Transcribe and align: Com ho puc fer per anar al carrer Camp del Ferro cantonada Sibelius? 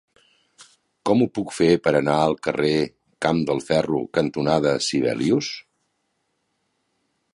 Com 1.09 1.19
ho 1.25 1.27
puc 1.37 1.51
fer 1.57 1.67
per 1.87 1.93
anar 1.99 2.15
al 2.21 2.33
carrer 2.47 2.71
Camp 3.27 3.43
del 3.51 3.61
Ferro 3.67 4.01
cantonada 4.19 4.73
Sibelius? 4.87 5.51